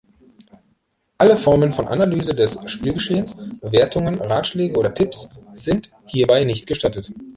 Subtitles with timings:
[1.19, 7.11] Alle Formen von Analyse des Spielgeschehens, Wertungen, Ratschläge oder Tipps sind hierbei nicht gestattet.